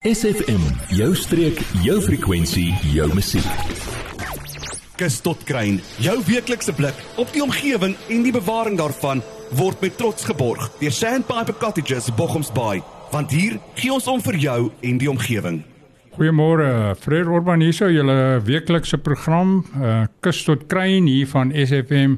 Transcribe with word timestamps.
SFM, 0.00 0.62
jou 0.96 1.10
streek, 1.12 1.58
jou 1.84 1.98
frekwensie, 2.00 2.70
jou 2.88 3.04
musiek. 3.12 3.74
Kus 4.96 5.18
tot 5.20 5.42
kruin, 5.44 5.74
jou 6.00 6.14
weeklikse 6.24 6.72
blik 6.72 6.96
op 7.20 7.28
die 7.34 7.42
omgewing 7.44 7.92
en 8.08 8.22
die 8.24 8.32
bewaring 8.32 8.78
daarvan 8.80 9.20
word 9.58 9.84
met 9.84 9.98
trots 10.00 10.24
geborg 10.24 10.70
deur 10.80 10.96
Sandpiper 10.96 11.52
Cottages 11.60 12.08
Bochums 12.16 12.48
Bay, 12.56 12.80
want 13.12 13.34
hier 13.36 13.58
gee 13.76 13.92
ons 13.92 14.08
om 14.08 14.24
vir 14.24 14.40
jou 14.40 14.56
en 14.88 15.02
die 15.04 15.10
omgewing. 15.12 15.60
Goeiemôre, 16.16 16.96
Fred 16.96 17.28
Orban 17.28 17.60
hier 17.60 17.76
so 17.76 17.92
julle 17.92 18.40
weeklikse 18.48 19.02
program, 19.04 19.58
uh, 19.76 20.06
Kus 20.24 20.40
tot 20.48 20.64
kruin 20.72 21.12
hier 21.12 21.28
van 21.28 21.52
SFM 21.52 22.16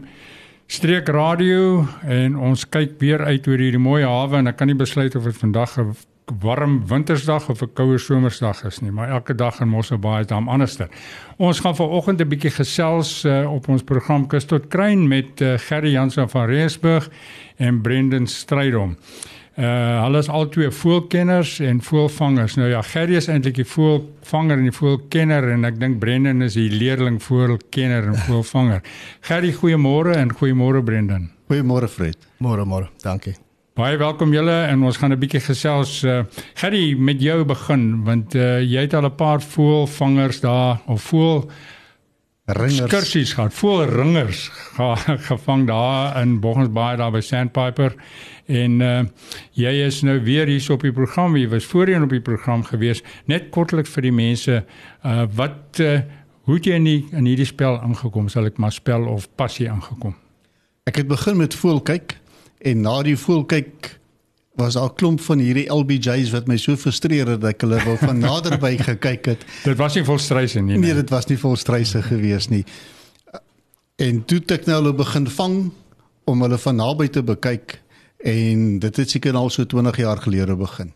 Streek 0.70 1.10
Radio 1.10 1.82
en 2.06 2.38
ons 2.38 2.62
kyk 2.62 2.94
weer 3.02 3.26
uit 3.26 3.50
oor 3.50 3.66
hierdie 3.66 3.82
mooi 3.90 4.04
hawe 4.06 4.38
en 4.38 4.54
ek 4.54 4.62
kan 4.62 4.70
nie 4.70 4.78
besluit 4.78 5.18
of 5.18 5.26
dit 5.26 5.42
vandag 5.42 5.80
'n 5.82 6.11
warm 6.40 6.86
wintersdag 6.86 7.48
of 7.48 7.62
'n 7.62 7.72
koue 7.72 7.98
somersdag 7.98 8.64
is 8.64 8.80
nie, 8.80 8.90
maar 8.90 9.08
elke 9.08 9.34
dag 9.34 9.60
in 9.60 9.68
Mosselbaai 9.68 10.20
is 10.20 10.26
daar 10.26 10.46
anderster. 10.46 10.88
Ons 11.36 11.60
gaan 11.60 11.76
vanoggend 11.76 12.20
'n 12.20 12.28
bietjie 12.28 12.50
gesels 12.50 13.24
uh, 13.24 13.52
op 13.52 13.68
ons 13.68 13.82
program 13.82 14.26
Kus 14.26 14.44
tot 14.44 14.68
Kruin 14.68 15.08
met 15.08 15.40
uh, 15.40 15.58
Gerry 15.58 15.90
Jansen 15.90 16.28
van 16.28 16.46
Reesburg 16.46 17.10
en 17.56 17.80
Brendan 17.80 18.26
Strydom. 18.26 18.96
Uh 19.58 20.02
hulle 20.02 20.18
is 20.18 20.28
albei 20.28 20.70
voelkenners 20.70 21.58
en 21.60 21.82
voelvangers. 21.82 22.54
Nou 22.54 22.68
ja, 22.68 22.80
Gerry 22.82 23.16
is 23.16 23.28
eintlik 23.28 23.54
die 23.54 23.68
voelvanger 23.68 24.56
en 24.56 24.62
die 24.62 24.72
voelkenner 24.72 25.50
en 25.52 25.68
ek 25.68 25.78
dink 25.80 26.00
Brendan 26.00 26.42
is 26.42 26.56
die 26.56 26.70
leerling 26.70 27.20
voelkenner 27.22 28.08
en 28.14 28.16
voelvanger. 28.16 28.80
Gerry, 29.20 29.52
goeiemôre 29.52 30.16
en 30.16 30.32
goeiemôre 30.32 30.82
Brendan. 30.82 31.30
Goeiemôre 31.52 31.88
Fred. 31.88 32.16
Môre 32.40 32.64
môre. 32.64 32.88
Dankie. 33.04 33.36
Baie 33.72 33.96
welkom 33.96 34.34
julle 34.36 34.52
en 34.68 34.82
ons 34.84 34.96
gaan 35.00 35.14
'n 35.14 35.18
bietjie 35.18 35.40
gesels. 35.40 36.02
Uh, 36.04 36.24
Gerry, 36.60 36.92
met 36.92 37.22
jou 37.22 37.44
begin 37.44 38.04
want 38.04 38.34
uh, 38.34 38.60
jy 38.60 38.80
het 38.84 38.94
al 38.94 39.06
'n 39.08 39.14
paar 39.16 39.40
voelvangers 39.40 40.40
daar 40.40 40.82
of 40.86 41.02
voel 41.02 41.48
Ringers. 42.44 42.90
Skursies 42.90 43.32
gehad, 43.32 43.54
voel 43.54 43.84
ringers 43.84 44.48
ge, 44.48 44.94
gevang 45.30 45.66
daar 45.66 46.20
in 46.20 46.40
Boggensbaai 46.40 46.96
daar 46.96 47.10
by 47.10 47.20
Sandpiper. 47.20 47.94
En 48.46 48.80
uh, 48.80 49.04
jy 49.52 49.72
is 49.86 50.02
nou 50.02 50.20
weer 50.20 50.46
hier 50.46 50.72
op 50.72 50.82
die 50.82 50.92
program. 50.92 51.36
Jy 51.36 51.48
was 51.48 51.64
voorheen 51.64 52.02
op 52.02 52.10
die 52.10 52.20
program 52.20 52.64
gewees. 52.64 53.02
Net 53.24 53.48
kortliks 53.50 53.90
vir 53.90 54.02
die 54.02 54.12
mense, 54.12 54.64
uh, 55.04 55.24
wat 55.32 55.80
uh, 55.80 56.00
hoe 56.42 56.54
het 56.54 56.64
jy 56.64 56.74
in 56.74 56.84
die, 56.84 57.06
in 57.12 57.24
hierdie 57.24 57.46
spel 57.48 57.80
ingekom? 57.80 58.28
Sal 58.28 58.44
ek 58.44 58.58
maar 58.58 58.72
spel 58.72 59.06
of 59.06 59.30
passie 59.34 59.66
ingekom? 59.66 60.14
Ek 60.84 60.96
het 60.96 61.08
begin 61.08 61.36
met 61.36 61.54
voel 61.54 61.80
kyk 61.80 62.18
en 62.62 62.80
na 62.80 63.02
die 63.02 63.16
voel 63.18 63.44
kyk 63.44 63.98
was 64.58 64.74
daar 64.74 64.90
'n 64.90 64.94
klomp 64.94 65.20
van 65.20 65.38
hierdie 65.38 65.68
LBJ's 65.72 66.30
wat 66.30 66.46
my 66.46 66.56
so 66.56 66.76
frustreer 66.76 67.26
het 67.26 67.40
dat 67.40 67.54
ek 67.54 67.60
hulle 67.60 67.84
wil 67.84 67.96
van 67.96 68.18
naderby 68.18 68.76
gekyk 68.90 69.24
het. 69.24 69.44
Dit 69.64 69.76
was 69.76 69.94
nie 69.94 70.04
vol 70.04 70.18
struise 70.18 70.60
nie. 70.60 70.78
Nee, 70.78 70.94
dit 70.94 71.10
was 71.10 71.26
nie 71.26 71.38
vol 71.38 71.56
struise 71.56 72.02
gewees 72.02 72.48
nie. 72.48 72.64
En 73.96 74.24
toe 74.24 74.38
het 74.38 74.50
ek 74.50 74.66
nou 74.66 74.82
hulle 74.82 74.94
begin 74.94 75.26
vang 75.26 75.72
om 76.24 76.42
hulle 76.42 76.58
van 76.58 76.76
naby 76.76 77.08
te 77.08 77.22
bekyk 77.22 77.80
en 78.18 78.78
dit 78.78 78.96
het 78.96 79.10
seker 79.10 79.34
al 79.34 79.50
so 79.50 79.64
20 79.64 79.96
jaar 79.96 80.16
gelede 80.16 80.56
begin. 80.56 80.92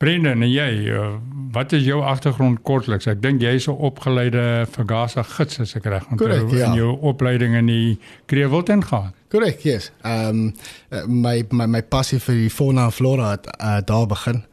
Brendan, 0.00 0.40
en 0.40 0.48
jy, 0.48 0.68
uh, 0.88 1.08
wat 1.52 1.74
is 1.76 1.82
jou 1.84 1.98
agtergrond 2.00 2.62
kortliks? 2.64 3.04
Ek 3.10 3.18
dink 3.20 3.42
jy 3.44 3.50
is 3.58 3.66
'n 3.68 3.76
opgeleide 3.76 4.64
Vergasa 4.72 5.22
gids 5.22 5.60
as 5.60 5.74
ek 5.76 5.84
reg 5.92 6.06
onthou 6.08 6.56
ja. 6.56 6.70
in 6.70 6.78
jou 6.78 6.94
opleiding 7.04 7.54
in 7.54 7.66
die 7.66 7.98
Kreewilten 8.24 8.80
gehad. 8.80 9.12
Korrek, 9.28 9.60
yes. 9.60 9.90
Ehm 10.02 10.54
um, 10.88 11.20
my 11.20 11.44
my 11.50 11.66
my 11.66 11.82
passie 11.82 12.18
vir 12.18 12.34
die 12.34 12.48
fauna 12.48 12.84
en 12.84 12.92
flora 12.92 13.30
het 13.30 13.46
uh, 13.60 13.80
daar 13.84 14.06
begin. 14.06 14.44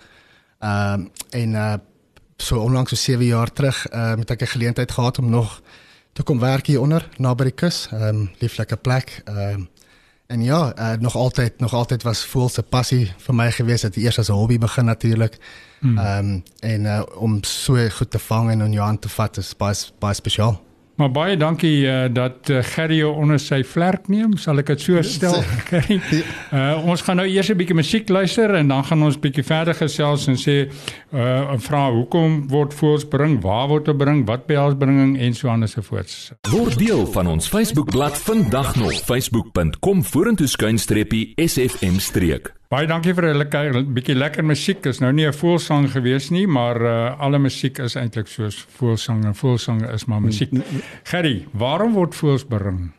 Ehm 0.59 0.93
um, 0.93 1.09
en 1.31 1.55
uh, 1.55 1.73
so 2.37 2.59
onlangs 2.59 2.89
so 2.89 2.95
7 2.95 3.25
jaar 3.25 3.53
terug 3.53 3.87
uh, 3.93 4.17
het 4.17 4.31
ek 4.31 4.41
'n 4.41 4.53
geleentheid 4.57 4.91
gehad 4.91 5.19
om 5.19 5.29
nog 5.29 5.61
te 6.13 6.23
kom 6.23 6.39
werk 6.39 6.67
hier 6.67 6.81
onder 6.81 7.07
naby 7.17 7.43
die 7.43 7.55
kus. 7.55 7.87
Ehm 7.93 8.03
um, 8.03 8.29
lieflike 8.39 8.75
plek. 8.75 9.21
Ehm 9.25 9.53
um, 9.53 9.69
en 10.27 10.43
ja, 10.43 10.73
uh, 10.79 10.91
nog 10.99 11.15
altyd 11.15 11.59
nog 11.59 11.73
altyd 11.73 12.03
was 12.03 12.25
voel 12.25 12.49
se 12.49 12.63
passie 12.63 13.13
vir 13.17 13.35
my 13.35 13.51
gewees 13.51 13.81
het 13.81 13.95
eers 13.95 14.19
as 14.19 14.29
'n 14.29 14.33
hobby 14.33 14.57
begin 14.57 14.85
natuurlik. 14.85 15.37
Ehm 15.81 15.97
um, 15.97 16.43
en 16.59 16.81
uh, 16.81 17.01
om 17.15 17.43
so 17.43 17.89
goed 17.89 18.11
te 18.11 18.19
vang 18.19 18.51
en 18.51 18.61
in 18.61 18.71
jou 18.71 18.85
hand 18.85 19.01
te 19.01 19.09
vat 19.09 19.37
is 19.37 19.55
baie 19.57 19.75
baie 19.99 20.13
spesiaal. 20.13 20.61
Maar 20.97 21.11
baie 21.13 21.37
dankie 21.37 21.85
uh, 21.85 22.07
dat 22.09 22.49
uh, 22.49 22.63
Gerry 22.65 22.97
jou 22.97 23.11
onder 23.21 23.37
sy 23.41 23.59
vlerk 23.67 24.07
neem, 24.09 24.33
sal 24.41 24.57
ek 24.63 24.71
dit 24.73 24.85
so 24.87 25.03
stel, 25.05 25.37
Gerry. 25.69 25.99
Uh, 26.49 26.87
ons 26.89 27.05
gaan 27.05 27.21
nou 27.21 27.27
eers 27.29 27.51
'n 27.53 27.57
bietjie 27.59 27.77
musiek 27.77 28.09
luister 28.09 28.55
en 28.57 28.73
dan 28.73 28.83
gaan 28.83 29.05
ons 29.05 29.19
bietjie 29.21 29.45
verder 29.45 29.77
gesels 29.77 30.25
en 30.27 30.41
sê 30.41 30.57
uh, 31.13 31.53
vra 31.61 31.85
hoekom 31.93 32.47
word 32.49 32.73
voels 32.73 33.05
bring, 33.05 33.37
waar 33.45 33.69
word 33.69 33.85
dit 33.85 33.97
bring, 33.97 34.25
wat 34.25 34.49
behels 34.49 34.77
bringing 34.77 35.19
en 35.21 35.37
so 35.37 35.53
aan 35.53 35.61
en 35.61 35.69
so 35.69 35.85
voort. 35.85 36.09
Word 36.49 36.81
deel 36.81 37.05
van 37.13 37.27
ons 37.27 37.47
Facebookblad 37.47 38.17
vandag 38.17 38.75
nog 38.75 38.97
facebook.com 39.05 40.03
vorentoe 40.03 40.47
skuinstreepie 40.49 41.33
SFM 41.37 42.01
streek. 42.01 42.56
Baie 42.67 42.83
dankie 42.83 43.13
vir 43.15 43.29
'n 43.31 43.37
lekker 43.39 43.77
bietjie 43.95 44.15
lekker 44.15 44.43
musiek. 44.43 44.85
Is 44.85 44.99
nou 44.99 45.11
nie 45.13 45.25
'n 45.25 45.33
voelsang 45.33 45.87
gewees 45.87 46.29
nie, 46.29 46.47
maar 46.47 46.81
uh, 46.81 47.19
alle 47.19 47.39
musiek 47.39 47.79
is 47.79 47.95
eintlik 47.95 48.27
soos 48.27 48.65
voelsang 48.77 49.23
en 49.25 49.35
voelsang 49.35 49.87
is 49.93 50.05
maar 50.05 50.21
musiek. 50.21 50.51
Gerry, 51.03 51.47
waarom 51.53 51.93
word 51.93 52.15
voels 52.15 52.43
bring? 52.43 52.91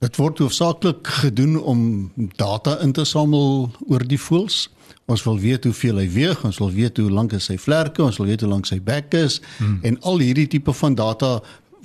Dit 0.00 0.16
word 0.16 0.38
hoofsaaklik 0.38 1.06
gedoen 1.06 1.60
om 1.60 2.10
data 2.36 2.80
in 2.82 2.92
te 2.92 3.04
samel 3.04 3.70
oor 3.86 4.02
die 4.02 4.18
voëls. 4.18 4.68
Ons 5.06 5.22
wil 5.22 5.38
weet 5.38 5.64
hoeveel 5.64 5.96
hy 5.96 6.08
weeg, 6.10 6.44
ons 6.44 6.58
wil 6.58 6.72
weet 6.72 6.96
hoe 6.96 7.10
lank 7.10 7.32
is 7.32 7.44
sy 7.44 7.58
vlerke, 7.58 8.02
ons 8.02 8.18
wil 8.18 8.26
weet 8.26 8.40
hoe 8.40 8.50
lank 8.50 8.66
sy 8.66 8.80
bek 8.80 9.14
is 9.14 9.40
hmm. 9.58 9.78
en 9.82 10.00
al 10.02 10.18
hierdie 10.18 10.48
tipe 10.48 10.72
van 10.72 10.94
data 10.94 11.40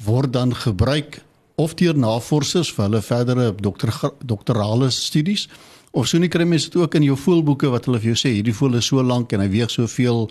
word 0.06 0.34
dan 0.34 0.56
gebruik 0.56 1.22
of 1.56 1.74
deur 1.76 1.98
navorsers 1.98 2.74
vir 2.74 2.86
hulle 2.86 3.02
verdere 3.02 3.54
dokter 3.62 3.94
doktorale 4.26 4.90
studies 4.90 5.48
of 5.98 6.08
so 6.08 6.22
nie 6.22 6.30
kry 6.30 6.46
mense 6.46 6.70
dit 6.70 6.78
ook 6.78 6.96
in 7.00 7.08
jou 7.08 7.18
voelboeke 7.18 7.72
wat 7.74 7.88
hulle 7.90 8.00
vir 8.04 8.14
jou 8.14 8.22
sê 8.22 8.36
hierdie 8.36 8.56
voël 8.56 8.78
is 8.80 8.88
so 8.92 9.02
lank 9.04 9.34
en 9.34 9.42
hy 9.42 9.50
weeg 9.56 9.74
soveel 9.74 10.28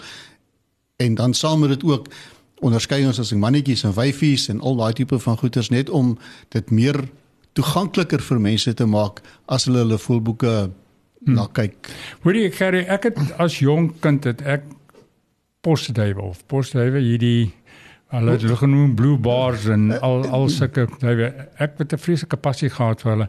en 1.02 1.18
dan 1.18 1.34
saam 1.34 1.64
met 1.64 1.74
dit 1.74 1.84
ook 1.86 2.08
onderskei 2.64 3.02
ons 3.06 3.18
as 3.20 3.34
mannetjies 3.36 3.84
en 3.84 3.94
wyfies 3.96 4.48
en 4.52 4.62
al 4.64 4.78
daai 4.78 4.94
tipe 4.96 5.18
van 5.20 5.38
goeters 5.40 5.72
net 5.74 5.90
om 5.90 6.14
dit 6.54 6.70
meer 6.70 7.02
toegankliker 7.58 8.22
vir 8.22 8.40
mense 8.40 8.74
te 8.78 8.86
maak 8.88 9.20
as 9.52 9.66
hulle 9.68 9.82
hulle 9.84 9.98
voelboeke 10.00 10.54
hmm. 10.54 11.36
na 11.36 11.48
kyk. 11.56 11.90
Hoorie 12.24 12.46
ek 12.50 12.58
Gerry, 12.60 12.82
ek 12.88 13.10
het 13.10 13.20
as 13.42 13.58
jong 13.60 13.90
kind 14.04 14.24
het 14.28 14.44
ek 14.44 14.64
postduiwe 15.66 16.22
of 16.22 16.44
postduiwe 16.50 17.02
hierdie 17.02 17.52
hulle 18.14 18.36
het 18.36 18.44
hulle 18.44 18.56
genoem 18.60 18.92
blue 18.94 19.18
bars 19.18 19.64
en 19.72 19.88
al 19.98 20.22
al 20.30 20.46
sulke 20.52 20.84
duiwe. 21.00 21.32
Ek 21.58 21.78
het 21.78 21.92
'n 21.92 21.98
vreeslike 21.98 22.36
passie 22.36 22.70
gehad 22.70 23.00
vir 23.02 23.10
hulle. 23.12 23.28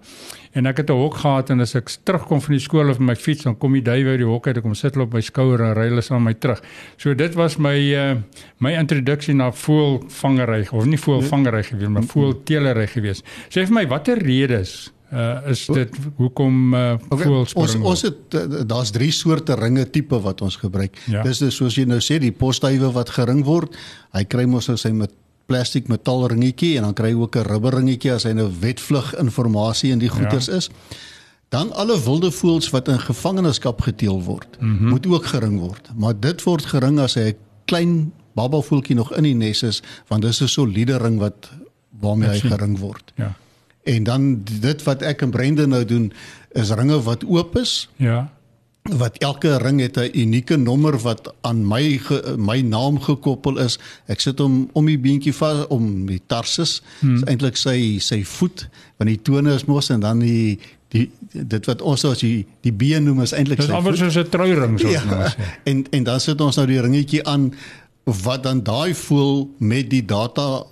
En 0.54 0.66
ek 0.66 0.78
het 0.78 0.90
'n 0.90 0.94
hok 0.94 1.16
gehad 1.16 1.50
en 1.50 1.62
as 1.62 1.76
ek 1.76 1.90
terugkom 2.04 2.42
van 2.42 2.54
die 2.54 2.62
skool 2.62 2.90
of 2.90 3.00
my 3.00 3.16
fiets 3.16 3.44
dan 3.44 3.58
kom 3.58 3.74
die 3.74 3.82
duiwe 3.82 4.10
uit 4.10 4.20
die 4.20 4.26
hok 4.26 4.48
uit, 4.48 4.58
ek 4.58 4.64
kom 4.64 4.76
sit 4.76 4.94
hulle 4.94 5.06
op 5.06 5.14
my 5.14 5.22
skouer 5.22 5.62
en 5.62 5.74
ry 5.74 5.88
hulle 5.90 6.02
saam 6.02 6.24
met 6.24 6.36
my 6.36 6.40
terug. 6.40 6.62
So 6.98 7.14
dit 7.14 7.34
was 7.34 7.58
my 7.58 7.78
uh, 7.96 8.16
my 8.60 8.74
introduksie 8.74 9.34
na 9.34 9.52
voelvangery 9.52 10.68
of 10.72 10.86
nie 10.86 11.00
voelvangery 11.00 11.64
gewees 11.64 11.90
maar 11.90 12.04
voelteelery 12.04 12.88
gewees. 12.88 13.24
Sê 13.50 13.66
vir 13.66 13.74
my 13.74 13.88
watter 13.88 14.18
redes 14.18 14.92
uh, 15.12 15.50
is 15.52 15.66
dit 15.66 15.94
hoekom 16.18 16.74
uh, 16.74 16.96
Okay, 17.10 17.26
voels 17.26 17.54
ons 17.54 17.72
bring 17.72 17.86
ons 17.86 18.02
het 18.02 18.36
uh, 18.36 18.64
daar's 18.68 18.92
drie 18.92 19.12
soorte 19.12 19.56
ringe 19.56 19.86
tipe 19.90 20.20
wat 20.22 20.42
ons 20.42 20.56
gebruik. 20.56 20.98
Ja. 21.12 21.24
Dis 21.24 21.40
dus 21.44 21.56
soos 21.56 21.76
jy 21.76 21.86
nou 21.90 22.00
sê 22.04 22.20
die 22.20 22.32
postduiwe 22.32 22.92
wat 22.96 23.14
gering 23.16 23.44
word. 23.48 23.76
Hy 24.16 24.24
kry 24.30 24.46
mos 24.46 24.68
nou 24.68 24.78
sy 24.78 24.92
met 24.92 25.14
plastiek 25.48 25.88
metaal 25.88 26.28
ringetjie 26.34 26.76
en 26.78 26.90
dan 26.90 26.96
kry 26.98 27.14
hy 27.14 27.20
ook 27.22 27.38
'n 27.38 27.48
rubber 27.48 27.80
ringetjie 27.80 28.12
as 28.12 28.24
hy 28.24 28.34
nou 28.36 28.50
wetvlug 28.60 29.14
inligting 29.16 29.94
in 29.94 30.00
die 30.00 30.12
goeters 30.12 30.46
ja. 30.52 30.58
is. 30.58 30.70
Dan 31.50 31.72
alle 31.72 31.96
wilde 32.04 32.32
voëls 32.32 32.70
wat 32.70 32.88
in 32.88 33.00
gevangenskap 33.00 33.82
geteel 33.82 34.24
word, 34.24 34.58
mm 34.60 34.78
-hmm. 34.78 34.90
moet 34.90 35.08
ook 35.08 35.26
gering 35.26 35.60
word. 35.60 35.90
Maar 35.96 36.20
dit 36.20 36.44
word 36.44 36.66
gering 36.66 37.00
as 37.00 37.16
hy 37.16 37.32
'n 37.32 37.38
klein 37.66 38.12
babavoeltjie 38.36 38.96
nog 38.96 39.14
in 39.16 39.24
die 39.24 39.36
nes 39.36 39.64
is, 39.64 39.82
want 40.08 40.22
dis 40.22 40.42
'n 40.42 40.48
soliede 40.48 40.98
ring 40.98 41.20
wat 41.20 41.50
waarmee 42.00 42.30
hy 42.30 42.40
gering 42.40 42.80
word. 42.80 43.14
Ja. 43.16 43.36
En 43.88 44.04
dan 44.04 44.24
dit 44.44 44.84
wat 44.84 45.02
ek 45.08 45.22
en 45.24 45.32
Brenda 45.32 45.66
nou 45.66 45.84
doen 45.88 46.10
is 46.60 46.72
ringe 46.76 46.98
wat 47.06 47.24
oop 47.28 47.56
is 47.58 47.88
Ja. 48.04 48.28
wat 48.88 49.18
elke 49.20 49.58
ring 49.60 49.80
het 49.84 49.98
'n 50.00 50.12
unieke 50.16 50.56
nommer 50.58 50.96
wat 51.04 51.28
aan 51.44 51.66
my 51.68 51.98
ge, 52.00 52.36
my 52.38 52.62
naam 52.62 53.00
gekoppel 53.04 53.58
is. 53.60 53.76
Ek 54.08 54.20
sit 54.24 54.40
hom 54.40 54.70
om 54.74 54.86
die 54.86 54.98
beentjie 55.00 55.34
vas 55.36 55.66
om 55.68 56.06
die 56.08 56.22
tarsus. 56.28 56.82
Hmm. 57.00 57.16
Is 57.16 57.24
eintlik 57.28 57.58
sy 57.58 57.98
sy 58.00 58.24
voet 58.24 58.68
want 58.98 59.10
die 59.10 59.22
tone 59.22 59.54
is 59.56 59.66
mos 59.66 59.90
en 59.90 60.00
dan 60.00 60.20
die 60.20 60.58
die 60.90 61.10
dit 61.32 61.66
wat 61.68 61.82
ons 61.82 62.06
as 62.06 62.20
die 62.20 62.46
die 62.64 62.72
been 62.72 63.04
noem 63.04 63.22
is 63.22 63.34
eintlik 63.34 63.58
Dis 63.58 63.66
sy 63.68 63.74
amper 63.74 63.92
voet. 63.98 64.00
soos 64.14 64.16
'n 64.26 64.30
trouring 64.30 64.80
soos 64.80 64.92
Ja, 64.92 65.04
nou 65.04 65.28
sê. 65.36 65.36
en 65.66 65.86
en 65.92 66.04
dan 66.04 66.20
sit 66.20 66.42
ons 66.42 66.56
nou 66.56 66.68
die 66.68 66.80
ringetjie 66.82 67.24
aan 67.28 67.54
wat 68.06 68.44
dan 68.44 68.64
daai 68.64 68.94
voel 68.96 69.50
met 69.60 69.90
die 69.90 70.06
data 70.06 70.64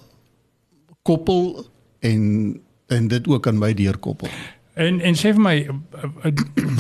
koppel 1.04 1.66
en 2.00 2.56
en 2.96 3.08
dit 3.12 3.28
ook 3.28 3.48
aan 3.48 3.60
my 3.60 3.74
deurkoppel. 3.74 4.32
En 4.74 5.00
en 5.00 5.16
sê 5.16 5.32
vir 5.36 5.44
my 5.44 5.56
uh, 5.68 6.10
uh, 6.26 6.32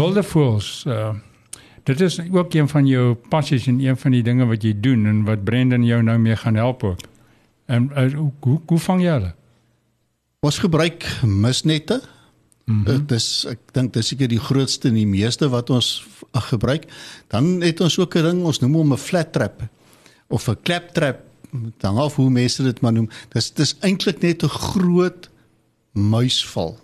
wilde 0.01 0.23
voëls 0.23 0.83
uh 0.88 1.13
dit 1.85 2.01
is 2.01 2.17
ook 2.31 2.53
een 2.53 2.67
van 2.67 2.88
jou 2.89 3.13
passies 3.29 3.67
en 3.69 3.79
een 3.79 3.97
van 3.97 4.12
die 4.12 4.23
dinge 4.25 4.45
wat 4.50 4.63
jy 4.65 4.71
doen 4.81 5.06
en 5.06 5.19
wat 5.27 5.44
Brendan 5.45 5.83
jou 5.85 6.01
nou 6.03 6.17
mee 6.17 6.35
gaan 6.35 6.56
help 6.57 6.83
ook. 6.83 7.03
En 7.65 7.91
uh, 7.94 8.13
hoe, 8.13 8.31
hoe 8.39 8.62
hoe 8.65 8.79
vang 8.79 9.03
jy 9.03 9.12
hulle? 9.12 9.33
Ons 10.45 10.57
gebruik 10.62 11.06
misnette. 11.23 12.01
Mm 12.65 12.75
-hmm. 12.75 12.83
Dit 12.85 13.12
is 13.12 13.45
ek 13.50 13.59
dink 13.71 13.94
dis 13.94 14.07
seker 14.07 14.27
die 14.27 14.41
grootste 14.41 14.88
en 14.88 14.97
die 14.97 15.07
meeste 15.07 15.50
wat 15.50 15.69
ons 15.69 16.07
gebruik. 16.50 16.89
Dan 17.27 17.62
het 17.62 17.81
ons 17.81 18.00
ook 18.00 18.15
'n 18.15 18.23
ding, 18.23 18.44
ons 18.44 18.59
noem 18.59 18.73
hom 18.73 18.94
'n 18.94 18.97
flat 18.97 19.31
trap 19.31 19.62
of 20.27 20.50
'n 20.50 20.57
clap 20.63 20.89
trap, 20.94 21.19
dan 21.77 21.97
of 21.97 22.15
hoe 22.15 22.29
mense 22.29 22.63
dit 22.63 22.81
maar 22.81 22.94
noem. 22.94 23.09
Dis 23.29 23.53
dis 23.53 23.77
eintlik 23.79 24.21
net 24.21 24.44
'n 24.44 24.50
groot 24.50 25.29
muisval 25.95 26.75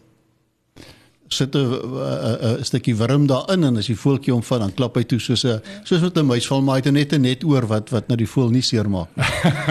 sit 1.33 1.55
'n 1.55 2.59
'n 2.59 2.63
stukkie 2.63 2.95
wurm 2.95 3.27
daarin 3.27 3.63
en 3.63 3.77
as 3.77 3.87
die 3.87 3.95
voeltjie 3.95 4.33
hom 4.33 4.43
vat 4.43 4.59
dan 4.59 4.73
klap 4.73 4.95
hy 4.95 5.03
toe 5.03 5.19
soos 5.19 5.43
'n 5.45 5.61
soos 5.83 6.01
wat 6.01 6.17
'n 6.17 6.25
muis 6.25 6.47
val 6.47 6.61
maar 6.61 6.75
hy 6.75 6.81
het 6.83 6.93
net 6.93 7.13
'n 7.13 7.21
net 7.21 7.43
oor 7.43 7.67
wat 7.67 7.89
wat 7.89 8.07
nou 8.07 8.17
die 8.17 8.27
voel 8.27 8.49
nie 8.49 8.61
seermaak 8.61 9.09
nie. 9.15 9.25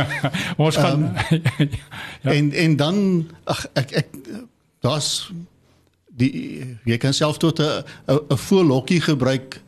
Ons 0.64 0.76
gaan 0.76 1.02
um, 1.02 1.14
ja. 2.25 2.31
en 2.32 2.52
en 2.52 2.76
dan 2.76 3.26
ag 3.44 3.66
ek 3.75 3.92
ek 3.92 4.08
daar's 4.81 5.31
die 6.08 6.76
jy 6.84 6.96
kan 6.96 7.14
self 7.14 7.38
tot 7.38 7.60
'n 7.60 7.84
'n 8.06 8.36
voellokkie 8.36 9.00
gebruik 9.00 9.60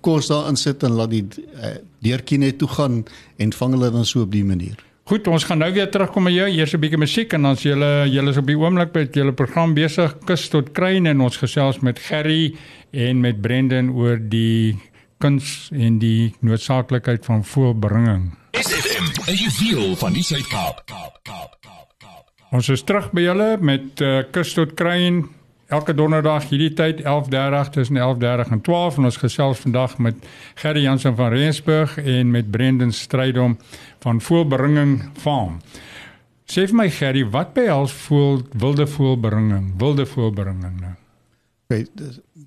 kos 0.00 0.26
daarin 0.26 0.56
sit 0.56 0.82
en 0.82 0.92
laat 0.92 1.10
die 1.10 1.26
uh, 1.58 1.76
deurtjie 1.98 2.38
net 2.38 2.58
toe 2.58 2.68
gaan 2.68 3.04
en 3.36 3.52
vang 3.52 3.72
hulle 3.74 3.90
dan 3.90 4.04
so 4.04 4.22
op 4.22 4.32
die 4.32 4.44
manier. 4.44 4.78
Goed, 5.04 5.26
ons 5.28 5.44
gaan 5.44 5.60
nou 5.60 5.68
weer 5.72 5.90
terugkom 5.92 6.24
met 6.24 6.32
jou. 6.32 6.46
Eers 6.48 6.72
'n 6.72 6.80
bietjie 6.80 6.98
musiek 6.98 7.32
en 7.32 7.42
dan 7.42 7.56
s'julle 7.56 8.08
julle 8.08 8.30
is 8.30 8.36
op 8.36 8.46
die 8.46 8.56
oomblik 8.56 8.94
met 8.94 9.14
julle 9.14 9.32
program 9.32 9.74
besig 9.74 10.16
kus 10.24 10.48
tot 10.48 10.72
kruin 10.72 11.06
en 11.06 11.20
ons 11.20 11.36
gesels 11.36 11.80
met 11.80 11.98
Gerry 11.98 12.54
en 12.90 13.20
met 13.20 13.40
Brendan 13.40 13.90
oor 13.90 14.16
die 14.18 14.78
kuns 15.18 15.68
en 15.72 15.98
die 15.98 16.34
noodsaaklikheid 16.40 17.24
van 17.24 17.44
voorbringing. 17.44 18.32
SFM, 18.52 19.04
as 19.28 19.40
you 19.40 19.50
feel 19.50 19.96
van 19.96 20.12
die 20.12 20.22
Suid-Kaap. 20.22 20.90
Ons 22.50 22.68
is 22.68 22.82
terug 22.82 23.12
by 23.12 23.20
julle 23.20 23.56
met 23.60 24.00
uh, 24.00 24.22
kus 24.32 24.54
tot 24.54 24.74
kruin 24.74 25.28
elke 25.66 25.94
donderdag 25.94 26.48
hierdie 26.48 26.72
tyd 26.72 27.02
11:30 27.02 27.70
tussen 27.70 27.96
11:30 27.96 28.50
en 28.50 28.60
12 28.60 28.96
en 28.96 29.04
ons 29.04 29.16
gesels 29.16 29.58
vandag 29.58 29.98
met 29.98 30.14
Gerry 30.54 30.82
Jansen 30.82 31.16
van 31.16 31.32
Rensburg 31.32 31.96
en 31.98 32.30
met 32.30 32.50
Brendan 32.50 32.92
Strydom 32.92 33.58
van 33.98 34.20
Voelbringing 34.20 35.02
Farm. 35.16 35.60
Sê 36.44 36.66
vir 36.68 36.76
my 36.76 36.90
Gerry, 36.90 37.24
wat 37.30 37.54
behels 37.54 37.92
voel 37.92 38.42
wilde 38.52 38.86
voelbringing? 38.86 39.72
Wilde 39.78 40.06
voelbringing 40.06 40.80
nou. 40.80 40.92
Okay, 41.64 41.86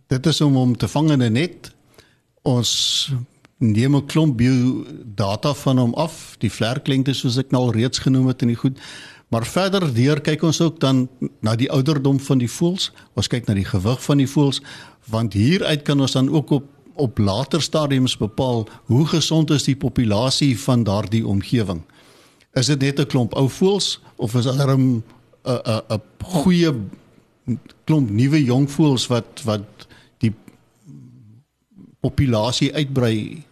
dit 0.08 0.26
is 0.26 0.42
om 0.42 0.58
om 0.58 0.78
te 0.78 0.88
vang 0.88 1.12
in 1.12 1.24
'n 1.24 1.32
net. 1.34 1.72
Ons 2.42 3.12
neem 3.58 3.96
'n 3.96 4.06
klomp 4.06 4.38
bio 4.38 4.86
data 5.04 5.54
van 5.54 5.78
hom 5.78 5.94
af, 5.94 6.36
die 6.38 6.52
vlerklengte 6.52 7.14
soos 7.14 7.38
ek 7.38 7.52
nou 7.52 7.62
al 7.64 7.74
reeds 7.74 8.00
genoem 8.00 8.28
het 8.28 8.42
en 8.42 8.48
die 8.48 8.56
goed 8.56 8.80
Maar 9.28 9.46
verder 9.46 9.94
deur 9.94 10.22
kyk 10.22 10.44
ons 10.44 10.62
ook 10.62 10.80
dan 10.80 11.10
na 11.42 11.56
die 11.56 11.72
ouderdom 11.72 12.20
van 12.20 12.38
die 12.38 12.52
voëls. 12.52 12.92
Ons 13.14 13.28
kyk 13.28 13.48
na 13.48 13.54
die 13.54 13.68
gewig 13.68 14.04
van 14.04 14.18
die 14.18 14.30
voëls 14.30 14.62
want 15.08 15.34
hieruit 15.34 15.82
kan 15.88 16.02
ons 16.04 16.12
dan 16.12 16.30
ook 16.30 16.50
op 16.52 16.74
op 16.98 17.18
later 17.18 17.62
stadiums 17.62 18.18
bepaal 18.18 18.68
hoe 18.86 19.06
gesond 19.06 19.52
is 19.54 19.64
die 19.64 19.76
populasie 19.78 20.60
van 20.60 20.84
daardie 20.84 21.28
omgewing. 21.28 21.84
Is 22.54 22.66
dit 22.66 22.80
net 22.80 23.00
'n 23.00 23.06
klomp 23.06 23.36
ou 23.36 23.50
voëls 23.50 24.00
of 24.16 24.36
is 24.36 24.46
daar 24.46 24.78
'n 24.78 25.04
'n 25.46 25.82
'n 25.90 26.02
goeie 26.24 26.74
klomp 27.84 28.10
nuwe 28.10 28.44
jong 28.44 28.72
voëls 28.72 29.08
wat 29.08 29.42
wat 29.44 29.88
die 30.18 30.34
populasie 32.00 32.74
uitbrei 32.74 33.44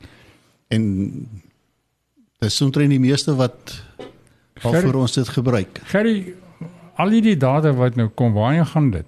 en 0.68 0.84
dis 2.40 2.62
omtrent 2.62 2.90
die 2.90 3.00
meeste 3.00 3.36
wat 3.36 3.85
waarvoor 4.62 4.94
ons 4.94 5.12
dit 5.12 5.30
gebruik. 5.30 5.82
Gerry, 5.92 6.34
al 6.96 7.10
hierdie 7.10 7.38
data 7.38 7.74
wat 7.76 7.96
nou 7.96 8.08
kom, 8.08 8.34
waarheen 8.34 8.66
gaan 8.66 8.90
dit? 8.92 9.06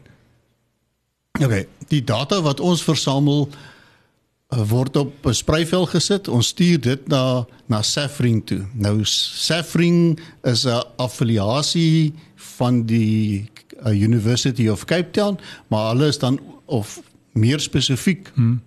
OK, 1.38 1.66
die 1.92 2.04
data 2.04 2.42
wat 2.42 2.60
ons 2.60 2.84
versamel 2.84 3.48
eh, 3.48 4.64
word 4.70 4.98
op 4.98 5.26
'n 5.26 5.34
spreivel 5.34 5.86
gesit. 5.86 6.28
Ons 6.28 6.48
stuur 6.48 6.82
dit 6.82 7.08
na 7.08 7.46
na 7.68 7.82
Safring 7.82 8.46
toe. 8.46 8.66
Nou 8.74 9.06
Safring 9.06 10.20
is 10.44 10.66
'n 10.66 10.84
affiliasie 10.98 12.14
van 12.36 12.86
die 12.86 13.50
uh, 13.86 14.02
University 14.02 14.68
of 14.68 14.86
Cape 14.86 15.12
Town, 15.12 15.40
maar 15.68 15.90
hulle 15.90 16.08
is 16.08 16.20
dan 16.20 16.40
of 16.66 17.02
meer 17.32 17.60
spesifiek 17.60 18.32
hmm. 18.34 18.62